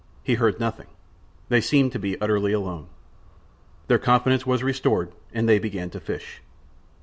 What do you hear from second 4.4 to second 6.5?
was restored, and they began to fish.